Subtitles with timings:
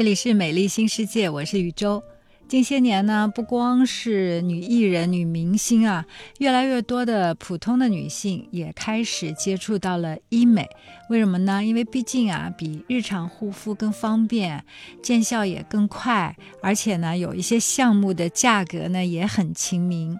[0.00, 2.02] 这里是美丽新世界，我是宇宙。
[2.48, 6.06] 近些年呢，不光是女艺人、女明星啊，
[6.38, 10.66] 越来越多的普通的女性也开始接触到了医美。
[11.10, 11.62] 为什么呢？
[11.62, 14.64] 因为毕竟啊，比日常护肤更方便，
[15.02, 20.16] 见效也更快，而且呢，有一些项目的价格呢也很亲民。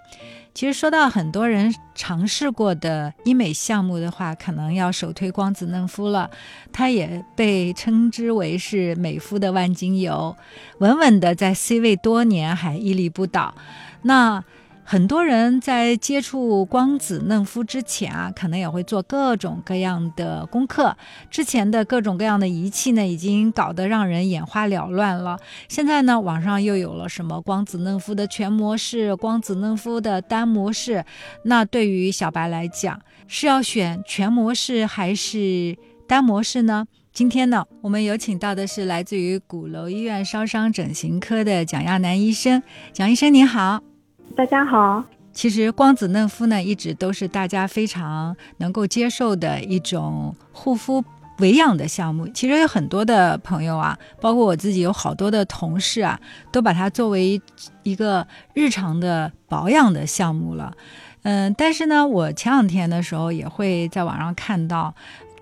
[0.54, 6.30] 其实说到很多人尝试过的医美项目的话，可能要首推光子嫩肤了。
[6.72, 10.36] 它也被称之为是美肤的万金油，
[10.78, 13.54] 稳稳的在 C 位多年，还屹立不倒。
[14.02, 14.44] 那。
[14.92, 20.96] 很多人在接触光子嫩肤之前啊，可能也会做各种各样的功课。
[21.30, 25.38] 之前的各种各样的仪器呢，已经搞得让人眼花缭乱了。
[25.68, 31.04] 现在呢，网上又有了什么光子嫩肤的全模式、光子嫩肤的单模式。
[31.44, 36.84] 那对于小白来讲，是要选全模式还是单模式呢？
[37.12, 42.60] 今天呢，我们有请到的是来自于鼓楼医院烧伤整形科的蒋亚楠医生。
[42.92, 43.89] 蒋医生您好。
[44.36, 51.04] 大家好，其实光子嫩肤呢，一直都是大家非常能够接受的一种护肤
[51.38, 52.28] 维养的项目。
[52.28, 56.18] 其实有很多的朋友啊，包括我自己，有好多的同事啊，
[56.52, 57.40] 都把它作为
[57.82, 60.72] 一个日常的保养的项目了。
[61.22, 64.94] 嗯，但是呢，我前两天的时候也会在网上看到。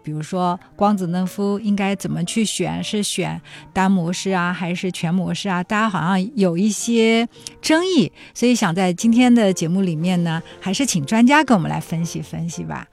[0.08, 2.82] 比如说光子嫩肤应该怎么去选？
[2.82, 3.38] 是选
[3.74, 5.62] 单模式啊，还是全模式啊？
[5.62, 7.28] 大家好像有一些
[7.60, 12.88] 争议，所以想在今天的节目里面呢，还是请专家跟我们来分析分析吧。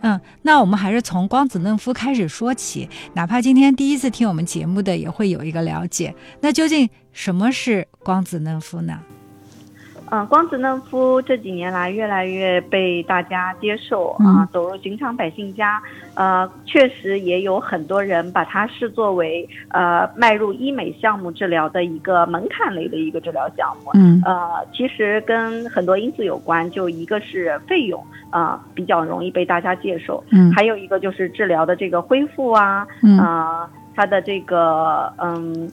[0.00, 6.12] 嗯，那我们还是从光子嫩肤开始说起，哪怕今天第一次听我们节目的也会有一个了解。
[6.40, 9.00] 那究竟什么是光子嫩肤呢？
[10.10, 15.80] 嗯，光子嫩肤这几年来越来越被大家接受啊，走入寻常百姓家。
[16.14, 23.90] 呃，确实也有很多人把它视作为呃迈入医美项目治疗的一个门槛类的一个治疗项目。
[23.94, 32.86] 嗯，呃，其实跟很多因素有关，就一个是费用啊比较容易被大家接受，嗯，还有一个就是治疗的这个恢复啊，
[33.20, 35.70] 啊，它的这个嗯。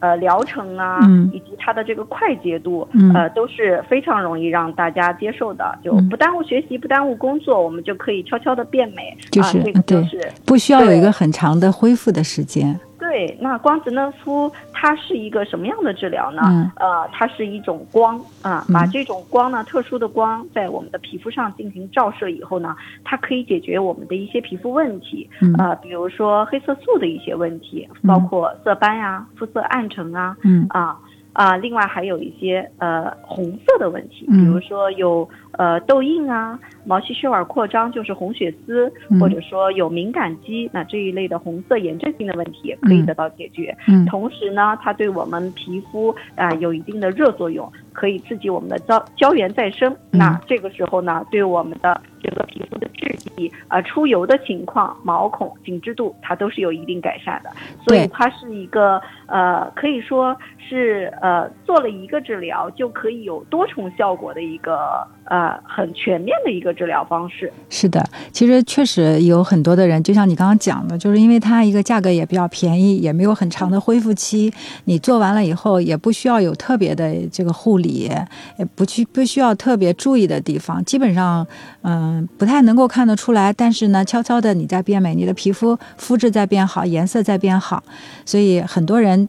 [0.00, 1.00] 呃，疗程啊，
[1.32, 10.02] 以及它的这个快捷度，呃，都是非常容易让大家接受的，就不耽误学习，不耽误工作，我们就可以悄悄的变美，就是对，
[10.46, 12.78] 不需要有一个很长的恢复的时间。
[13.08, 16.42] 对，那光子嫩肤它是一个什么样的治疗呢？
[16.76, 25.26] 呃，它是一种光啊，把这种光呢，特殊的光在我们的皮肤上进行照射以后呢，它可以解决我们的一些皮肤问题，
[25.56, 30.36] 呃，比如说黑色素的一些问题，包括色斑呀、肤色暗沉啊，
[30.68, 30.98] 啊。
[31.34, 43.72] 啊，另外还有一些呃红色的问题，比如说有呃痘印啊、毛细血管扩张，就是红血丝，或者说有敏感肌，那这一类的红色炎症性的问题也可以得到解决。
[43.86, 49.96] 嗯，同时呢，它对我们皮肤啊有一定的热作用，可以刺激我们的胶胶原再生。
[50.10, 57.50] 那这个时候呢，对我们的整个皮肤的质地啊、出油的情况、毛孔紧致度，它都是有一定改善的。
[57.86, 61.28] 所以它是一个呃，可以说是呃。
[61.28, 67.52] 呃，做了一个治疗就可以有多重效果的一个呃很全面的一个治疗方式。
[67.68, 74.52] 是的，其实确实有很多的人，就像你刚刚讲的，就是因为它一个价格也比较便宜，也没有很长的恢复期，
[74.84, 78.10] 你做完了以后也不需要有特别的这个护理，
[78.58, 81.44] 也不去不需要特别注意的地方，基本上
[81.82, 83.52] 嗯不太能够看得出来。
[83.52, 87.82] 但是呢，悄悄的你在变美，你的皮肤肤质在变好，颜色在变好，
[88.24, 89.28] 所以很多人。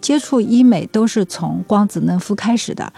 [0.00, 2.92] 接触医美都是从光子嫩肤开始的，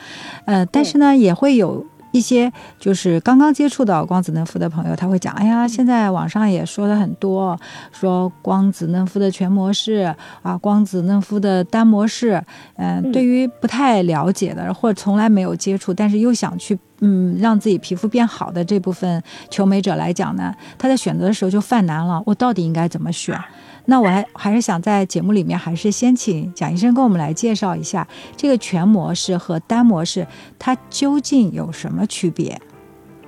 [0.45, 1.87] 呃，但是呢，也会有
[2.17, 7.59] 一些就是刚刚接触到光子嫩肤的朋友，他会讲，哎呀，现在网上也说的很多，
[7.93, 12.43] 说光子嫩肤的全模式啊，光子嫩肤的单模式，
[12.77, 23.39] 嗯，对于不太了解的或者从来没有接触，但是又想去嗯让自己皮肤变好的这部分求美者来讲呢，他在选择的时候就犯难了，我到底应该怎么选？
[23.87, 28.07] 那我还还是想在节目里面，还是先请蒋医生跟我们来介绍一下
[28.37, 30.27] 这个全模式和单模式，
[30.59, 32.61] 它究竟有什么区别？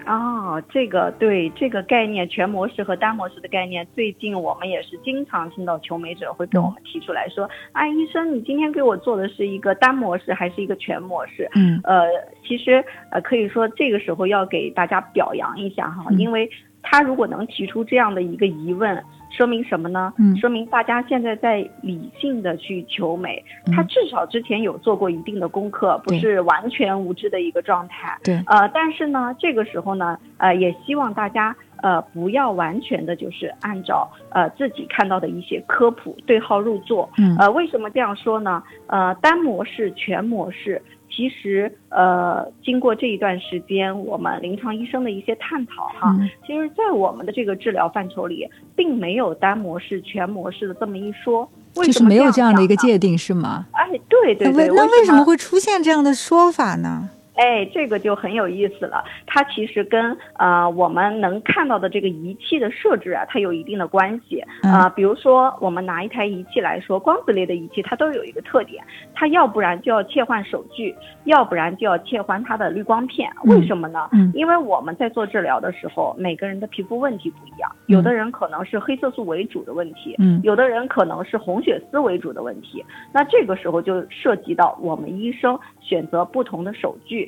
[0.07, 12.07] 哦，这个对这个概念，全模式和单模式的概念，最近我们也是经常听到求美者会跟我们提出来说：“啊，医生，你今天给我做的是一个单模式还是一个全模式？”嗯，呃，
[12.47, 16.51] 其实呃可以说这个时候要给大家表扬一下哈，因为
[16.83, 19.05] 他如果能提出这样的一个疑问。
[19.31, 20.13] 说明什么呢？
[20.19, 23.43] 嗯，说明大家现在在理性的去求美，
[23.73, 28.19] 他至少之前有做过一定的功课，不是完全无知的一个状态。
[28.25, 37.09] 对，呃，但是呢，这个时候呢，呃，也希望大家呃，不要完全的就是按照呃自己看到的一些科普对号入座。
[37.19, 38.63] 嗯，呃，为什么这样说呢？
[38.87, 46.17] 呃，单模式、全模式，其实呃，经过这一段时间我们临床医生的一些探讨哈，
[46.47, 51.49] 其实，在我们的这个治疗范畴里，并没有单模式、全模式的这么一说。
[51.75, 53.67] 就是没有这样的一个界定是吗？
[53.73, 57.11] 哎，对对对，那为什么会出现这样的说法呢？
[57.39, 59.05] 哎，这个就很有意思了。
[59.27, 64.89] 它其实跟呃我们能看到的这个仪器的设置啊，它有一定的关系啊。
[64.91, 68.83] 比如说，我们拿一台仪器来说，光子类的仪器，它都有一个特点，
[69.15, 70.93] 它要不然就要切换手具，
[71.25, 73.31] 要不然就要切换它的滤光片。
[73.45, 74.09] 为什么呢？
[74.13, 82.85] 嗯，因为我们在做治疗的时候，每个人的皮肤问题不一样，有的人可能是黑色素为主的问题，嗯，有的人可能是红血丝为主的问题。
[83.13, 87.28] 那这个时候就涉及到我们医生选择不同的手距。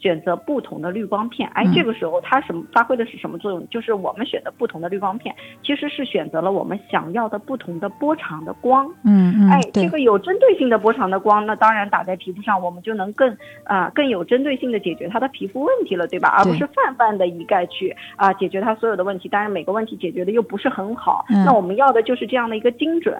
[0.00, 3.68] 选择不同的滤光片，哎，这个时候它什么发挥的是什么作用？
[3.68, 8.86] 就是我们选择不同的滤光片，其实是选择了我们想要的不同的波长的光。
[9.04, 16.30] 嗯嗯，哎，这个有针对性的波长的光，那当然打在皮肤上，我们就能更啊更有针对性的解决它的皮肤问题了，对吧？
[16.38, 19.28] 而不是泛泛的一概去啊解决它所有的问题。
[19.28, 23.14] 当然每个问题解决的又不是很好，那我们要的就是这样的一个精准。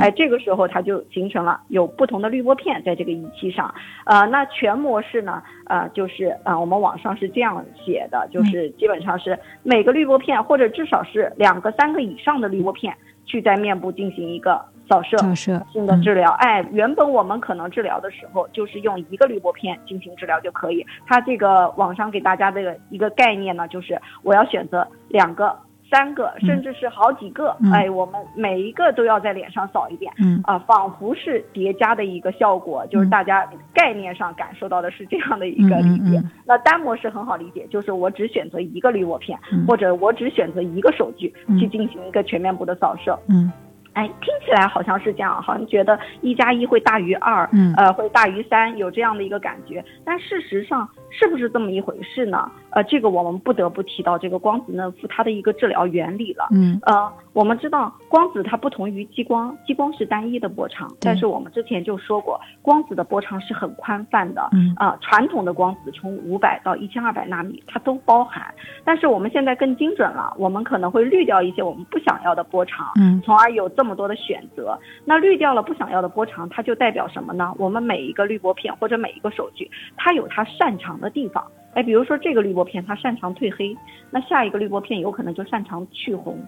[0.00, 3.72] 哎，这个时候它就形成了有不同的滤波片在这个仪器上。
[4.04, 5.40] 呃，那全模式呢？
[5.66, 6.23] 呃，就是。
[6.42, 12.94] 啊，我们网上是这样写的，就是基本上是每个滤波片或者至少是两个、三个以上的滤波片
[13.24, 16.30] 去在面部进行一个扫射性的治疗。
[16.32, 20.84] 哎，原本我们可能治疗的时候就是用一个滤波片进行治疗就可以。
[21.06, 25.56] 它这个网上给大家的一个概念呢，就是我要选择两个。
[25.90, 30.40] 三个，甚至是好几个，哎，我们每一个都要在脸上扫一遍，嗯。
[30.44, 36.20] 啊，仿佛是叠加的一个效果，就是大家概念上感受到的是这样的一个理解。
[36.44, 39.38] 那单模式很好理解，就是我只选择一个滤膜片，
[39.68, 43.52] 或者我只选择一个手具去进行一个全面部的扫射，嗯。
[43.92, 49.84] 哎，听起来好像是这样，好像觉得一加一会大于二，嗯，呃，会大于三，有这样的一个感觉。
[50.04, 52.50] 但事实上是不是这么一回事呢？
[52.74, 56.48] 呃，这个我们不得不提到这个光子嫩肤它的一个治疗原理了。
[56.50, 64.48] 嗯，呃，我们知道光子它不同于激光，激光是单一的波长，但是我们之前就说过，光子的波长是很宽泛的。
[64.52, 68.52] 嗯，啊，传统的光子从五百到一千二百纳米它都包含，
[68.84, 73.84] 但是我们现在更精准了，我们可能会滤掉一些我们不想要的波长，嗯，从而有这。
[73.84, 77.52] 么多的选择，那滤掉了不想要的波长，它就代表什么呢？
[77.58, 81.44] 我们每一个滤波片或者每一个手具，它有它擅长的地方。
[81.74, 83.76] 哎，比如说这个滤波片它擅长褪黑，
[84.10, 86.38] 那下一个滤波片有可能就擅长去红。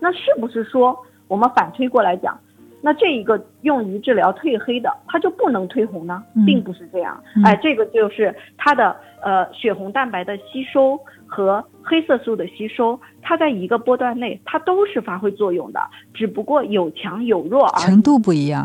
[0.00, 0.96] 那是不是说
[1.28, 2.38] 我们反推过来讲，
[2.80, 6.22] 那这一个用于治疗褪黑的，它就不能褪红呢？
[6.46, 7.22] 并不是这样。
[7.44, 10.98] 哎，这个就是它的呃血红蛋白的吸收。
[11.28, 15.80] 和黑色素的吸收，它在一个波段内，它都是发挥作用的，
[16.14, 18.64] 只不过有强有弱而程度不一样。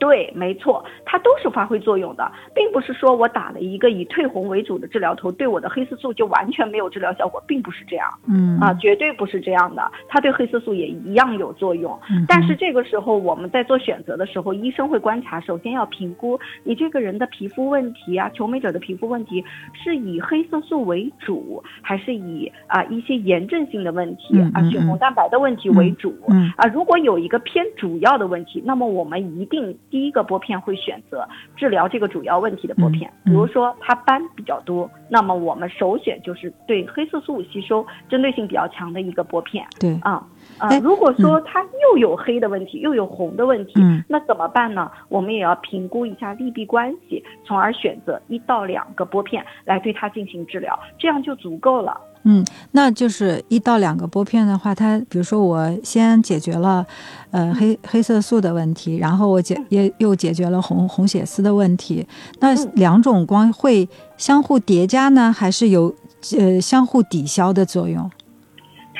[0.00, 8.08] 对，没错，它都是发挥作用的，并不是说我打了一个以褪红为主的治疗头，对我的黑色素就完全没有治疗效果，并不是这样。
[8.26, 11.96] 嗯啊，绝对不是这样的，它对黑色素也一样有作用。
[12.26, 19.44] 但是这个时候我们在做选择的时候，医生会观察，首先要评估你这个人的皮肤问题啊，求美者的皮肤问题
[19.74, 26.14] 是以黑色素为主，还是以啊一些炎症性的问题啊血红蛋白的问题为主？
[26.56, 29.76] 啊，如果有一个偏主要的问题，那么我们一定。
[29.90, 39.66] 第一个拨片会选择治疗这个主要问题的拨片，比如说它斑比较多，那么我们首选就是对黑色素吸收针对性比较强的一个拨片。
[39.78, 40.24] 对啊
[40.60, 43.72] 啊，如果说它又有黑的问题，又有红的问题，
[44.06, 44.90] 那怎么办呢？
[45.08, 51.98] 我们也要评估一下利弊关系，从而选择一到两个波片来对它进行治疗，这样就足够了。
[52.24, 56.84] 嗯，那就是一到两个波片的话，它比如说我先解决了，
[57.30, 62.06] 呃黑黑色素的问题，然后我解也又解决了红红血丝的问题，
[62.40, 63.88] 那两种光会
[64.18, 65.94] 相互叠加呢，还是有
[66.38, 68.10] 呃相互抵消的作用？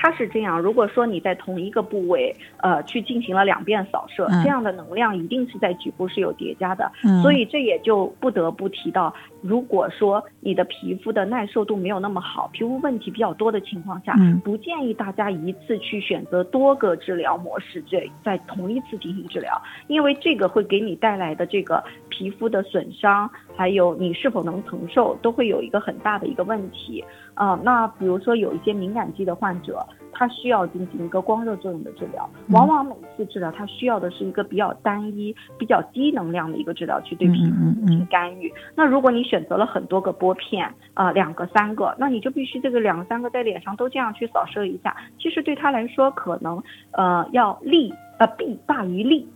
[0.03, 6.91] 它是这样，如果说你在同一个部位，呃，去进行了两遍扫射，这样的能量一定是在局部是有叠加的，
[7.21, 23.31] 所以这也就不得不提到，如果说你的皮肤的耐受度没有那么好，皮肤问题比较多的情况下，不建议大家一次去选择多个治疗模式，这在同一次进行治疗，因为这个会给你带来的这个皮肤的损伤，
[23.61, 27.05] 还有你是否能承受，都会有一个很大的一个问题。
[27.35, 29.87] 啊，那比如说有一些敏感肌的患者。
[30.13, 32.29] 他需要进行一个光热作用的治疗。
[32.51, 38.53] 往往每次治疗，他需要的是一个比较单一、比较低能量的一个治疗，去对皮肤进行干预。
[38.77, 44.95] 那如果你选择了很多个玻片，啊，两个、三个，那你就必须这个两个、三个在脸上都这样去扫射一下。
[45.19, 49.27] 其实对他来说，可能呃要利呃弊大于利。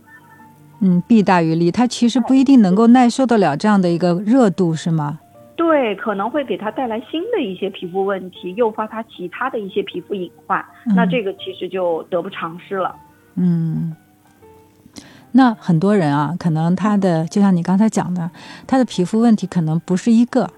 [0.79, 5.19] 嗯，弊大于利，它其实不一定能够耐受得了这样的一个热度，是吗？
[5.55, 10.63] 对，可能会给他带来新的一些皮肤问题，诱发他其他的一些皮肤隐患，
[10.95, 12.93] 那这个其实就得不偿失了。
[13.35, 13.95] 嗯，
[15.31, 18.29] 那很多人啊，可能他的就像你刚才讲的，
[18.67, 20.49] 他的皮肤问题可能不是一个，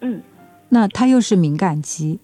[0.00, 0.22] 嗯，
[0.70, 2.18] 那他又是敏感肌。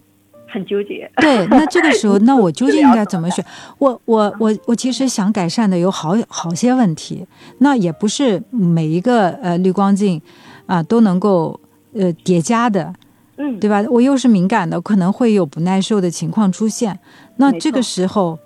[0.54, 3.44] 很纠结， 对，那这个时候，那我究竟应该 怎么选？
[3.78, 7.26] 我我我我其实想改善的有好好些问题，
[7.58, 10.22] 那也不是每一个呃滤光镜
[10.66, 11.58] 啊都能够
[11.92, 12.94] 呃叠加的，
[13.36, 13.84] 嗯，对吧？
[13.90, 16.96] 我又是敏感的，可能会有不耐受的情况出现。
[17.38, 18.38] 那这个时候，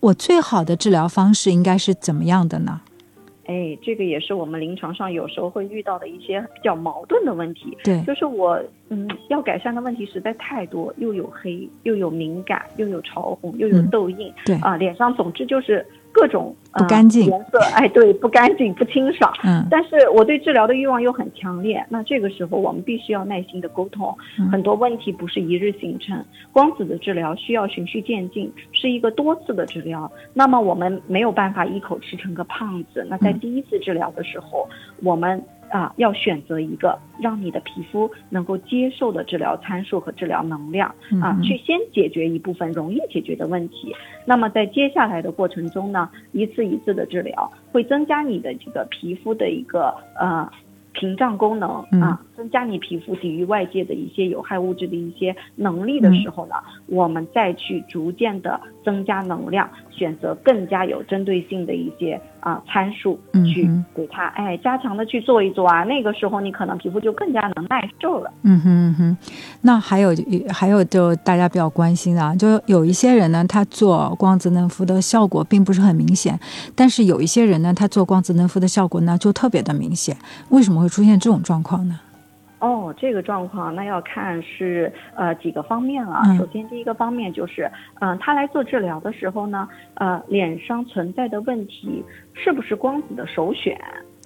[0.00, 2.80] 我最好的治疗方式应该是怎么样的呢？
[3.46, 7.76] 哎，这个也是我们临床上有时候会遇到的一些比较矛盾的问题。
[7.84, 14.32] 对，就是我嗯要改善的问题实在太多，又有黑，又有敏感，又有潮红，又有痘印。
[14.44, 17.58] 对啊，脸上总之就是各种不干净颜色。
[17.74, 19.30] 哎，对，不干净，不清爽。
[19.44, 19.66] 嗯。
[19.70, 24.16] 但是我对治疗的欲望又很强烈，那这个时候我们必须要耐心的沟通。
[24.50, 30.10] 很多问题不是一日形成，光子的治疗需要循序渐进，是一个多次的治疗。
[30.32, 33.06] 那么我们没有办法一口吃成个胖子。
[33.10, 34.66] 那在第一次治疗的时候，
[35.02, 43.94] 我们啊要选择一个让你的皮肤能够接受的治疗参数和治疗能量啊，去先解决一部分容易解决的问题。
[44.24, 50.50] 那么在接下来的过程中呢，一次一次的治疗会增加你的这个皮肤的一个呃
[50.92, 51.70] 屏障功能
[52.00, 56.54] 啊，增加你皮肤抵御外界的一些有害物质的一些能力的时候呢，
[56.86, 59.68] 我们再去逐渐的增加能量。
[59.90, 63.18] 选择更加有针对性的一些啊参数
[63.50, 68.30] 去给它哎加强的去做一做啊，那个时候你可能皮肤就更加能耐受了。
[68.42, 69.16] 嗯哼嗯哼，
[69.62, 70.10] 那还有
[70.50, 76.38] 还有就大家比较关心的啊，就有一些人呢，他做光子嫩肤的效果并不是很明显，
[76.74, 80.14] 但是有一些人呢，他做光子嫩肤的效果呢就特别的明显，
[80.50, 81.98] 为什么会出现这种状况呢？
[82.66, 86.20] 哦，这个状况那要看是呃几个方面了。
[86.36, 87.70] 首先第一个方面就是，
[88.00, 92.04] 嗯，他来做治疗的时候呢，呃，脸上存在的问题
[92.34, 93.78] 是不是光子的首选？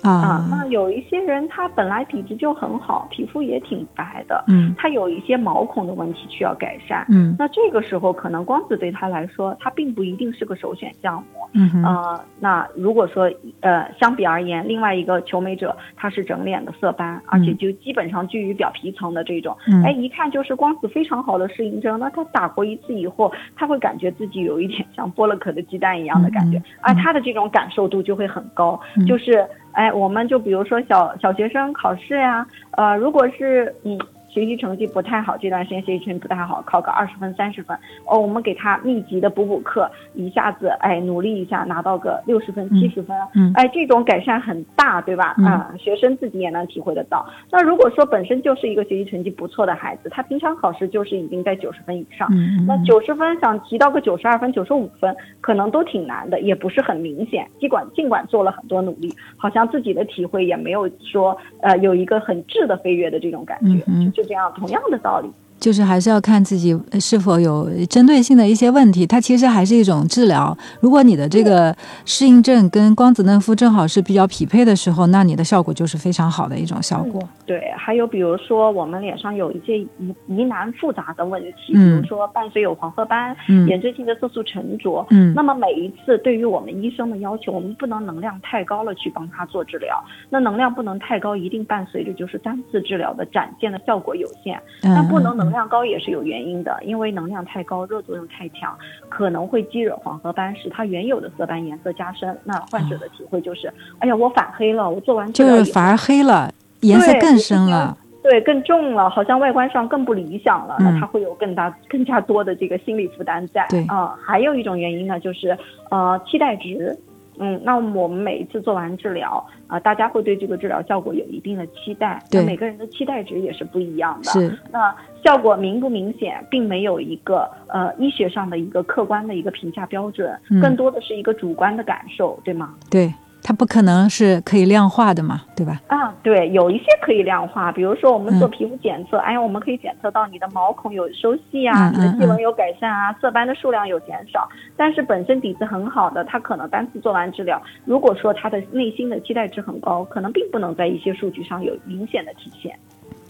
[0.03, 13.31] 啊，那有一些人他本来体质就很好，皮肤也挺白的，嗯，他有一些毛孔的问题需要改善，嗯，那这个时候可能光子对他来说，它并不一定是个首选项目，嗯呃，那如果说
[13.61, 29.45] 呃相比而言，另外一个求美者他是整脸的色斑，而且就基本上居于表皮层的这种，哎，一看就是光子非常好的适应症，那他打过一次以后，他会感觉自己有一点像剥了壳的鸡蛋一样的感觉，而他的这种感受度就会很高，就是。
[29.73, 33.97] 哎，我们就比如说小小学生考试呀，呃，如果是嗯。
[34.33, 45.35] 学习成绩不太好，这段时间学习成绩不太好，考个二十分、三十分哦，我们给他密集的补补课，一下子哎努力一下拿到个六十分、七十分，嗯哎，这种改善很大，对吧？
[45.45, 47.29] 啊，学生自己也能体会得到。
[47.51, 52.29] 那如果说本身就是一个学习成绩不错的孩子，他平常考试就是已经在九十分以上，
[52.67, 57.49] 那九十分想提到个九十二分、九十五分，可能都挺难的，也不是很明显。
[57.59, 63.83] 尽管尽管做了很多努力，好像自己的体会也没有说呃有一个很质的飞跃的这种感觉。
[64.23, 65.33] 就这样，同样的道理。
[65.61, 70.57] 就是还是要看自己是否有针对性的一些问题，它其实还是一种治疗。
[70.81, 71.77] 如果你的这个
[72.07, 77.23] 适应症跟光子嫩肤正好是比较匹配的时候，那你的效果就是非常好的一种效果。
[77.45, 83.37] 对，还有比如说我们脸上有一些疑疑难复杂的问题，比如说伴随有黄褐斑、
[83.69, 90.03] 炎症性的色素沉着，嗯，那么每一次对于我们医生的要求，我们不能能量太高了去帮他做治疗。
[90.31, 95.50] 那能量不能太高，一定伴随着就是单次治疗的展现的效果有限，但不能能。
[95.51, 98.79] 能量高也是有原因的，因为能量太高，热作用太强，
[99.09, 102.39] 可能会激惹黄褐斑，使它原有的色斑颜色加深。
[102.45, 106.53] 那患者的体会就是，哎呀，我反黑了，我做完治疗就是反而黑了，
[106.83, 110.77] 颜色更深了，对，更重了，好像外观上更不理想了。
[110.79, 113.67] 那它会有更大、更加多的这个心理负担在。
[113.69, 115.59] 对啊，还有一种原因呢，就是
[115.91, 116.97] 呃，期待值。
[117.41, 122.23] 嗯，那我们每一次做完治疗啊，大家会对这个治疗效果有一定的期待。
[122.31, 124.31] 对，每个人的期待值也是不一样的。
[124.31, 124.59] 是。
[124.71, 124.95] 那
[125.25, 132.75] 效果明不明显，并没有一个呃医学上的一个客观的一个评价标准，更多的是一个主观的感受，对吗？
[132.91, 133.13] 对。
[133.43, 135.81] 它不可能是可以量化的嘛，对吧？
[135.89, 144.49] 啊，对，有一些可以量化，比如说我们做皮肤检测，哎呀，我们可以检测到你的毛孔有收细啊，你的细纹有改善啊，色斑的数量有减少。
[144.77, 152.79] 但是本身底子很好的，他可能单次做完治疗，如果说他的内心的期待值很高，可能并不能在一些数据上有明显的体现。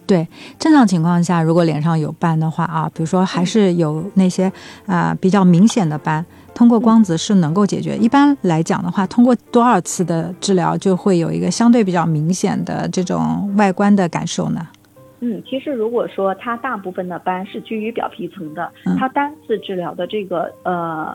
[0.07, 0.27] 对，
[0.59, 4.51] 正常情况下，如果脸上有斑的话啊，比如说还是有那些
[4.87, 6.27] 啊比较明显的斑。
[6.55, 7.97] 通过光子是能够解决。
[7.97, 14.67] 一般来讲的话，通过多少次的治疗就会有一个相对比较明显的这种外观的感受呢？
[15.21, 21.15] 嗯，其实如果说它大部分的斑是居于表皮层的，它单次治疗的这个呃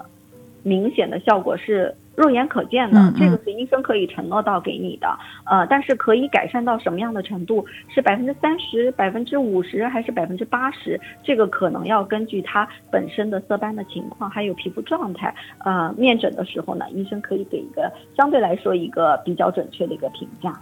[0.63, 1.93] 明显的效果是。
[2.15, 5.07] 肉眼可见的，这个是医生可以承诺到给你的，
[5.43, 7.65] 呃，但是可以改善到什么样的程度？
[7.93, 10.99] 是百分之三十、百分之五十，还是百分之八十？
[11.23, 15.33] 这个可能要根据他本身的色斑的情况，还有皮肤状态，
[15.65, 20.53] 呃，面诊的时候呢，医生可以给一个相对来说一个比较准确的一个评价。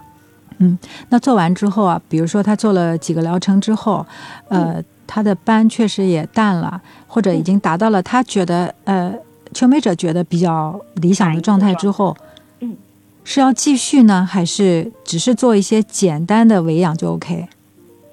[0.58, 0.76] 嗯，
[1.08, 4.04] 那做完之后啊，比如说他做了几个疗程之后，
[4.48, 9.14] 呃，他的斑确实也淡了，或者已经达到了他觉得呃。
[9.54, 12.14] 求美者觉得比较理想的状态之后，
[12.60, 12.76] 嗯，
[13.24, 17.46] 是要继续呢，还是只是做一些简单的维养就 OK？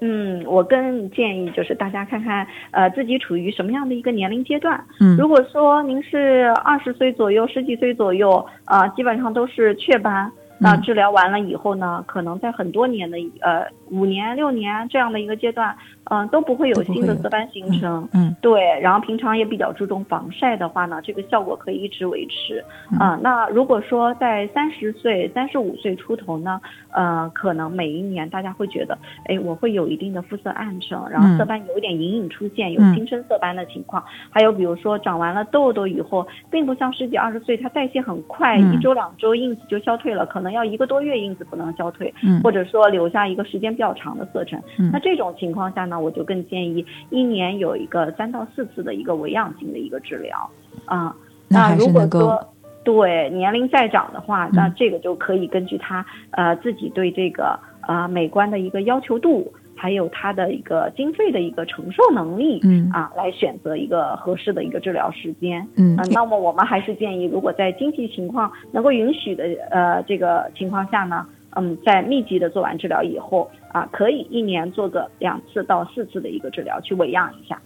[0.04, 4.82] 嗯，我更建议就是大家看看，呃，自己处于什么样的一个年龄阶段。
[4.98, 10.28] 嗯，如果说您是二十岁左右、十几岁左右，啊，基本上都是雀斑，
[10.62, 15.76] 那治疗完了以后呢，可能在很多年的呃五年、六年这样的一个阶段。
[16.10, 18.06] 嗯，都不会有新的色斑形成。
[18.12, 22.62] 嗯，对，然后平常也比较注重防晒的话呢，这个效果可以一直维持。
[23.00, 34.04] 嗯，那如果说在三十岁、三十五岁出头呢，呃，可能每一年大家会觉得，哎，我会有一定的肤色暗沉，然后色斑有一点隐隐出现，有新生色斑的情况。
[34.28, 44.62] 还有比如说长完了痘痘以后，并不像十几二十岁，它代谢很快，一周两周印子就消退了，可能要一个多月印子不能消退，或者说留下一个时间比较长的色沉。
[44.92, 45.98] 那这种情况下呢？
[45.98, 50.50] 我就更建议一年有一个三到四次的一个维养性的一个治疗
[50.84, 51.14] 啊。
[51.48, 52.38] 那如果说
[52.84, 65.66] 对年龄再长的话，那这个就可以根据他呃自己对这个呃美观的一个要求度，还有他的一个经费的一个承受能力，嗯啊，来选择一个合适的一个治疗时间。
[65.76, 71.26] 嗯，那么我们还是建议，如果在经济情况能够允许的呃这个情况下呢。
[71.54, 77.60] 嗯，在密集的做完治疗以后啊，可以一年做个两次到四次的一个治疗，去维养一下。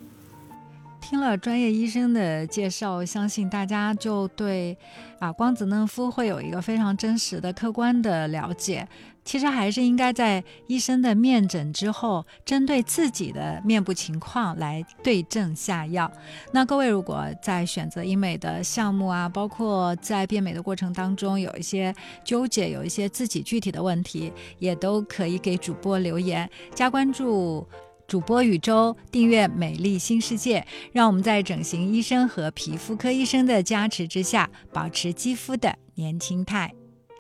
[1.09, 4.77] 听了专业医生的介绍，相信大家就对
[5.21, 8.89] 啊光子嫩肤会有一个非常真实的、客观的了解。
[9.25, 16.11] 其实还是应该在医生的面诊之后，针对自己的面部情况来对症下药。
[16.53, 27.65] 那各位如果在选择医美的项目啊，包括在变美的过程当中有一些纠结，有一些自己具体的问题，也都可以给主播留言，加关注
[28.07, 36.76] 主播宇宙，订阅美丽新世界，让我们在整形医生和皮肤科医生的加持之下，保持肌肤的年轻态。